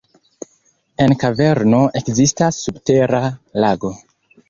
[1.05, 3.25] En kaverno ekzistas subtera
[3.67, 3.97] lago.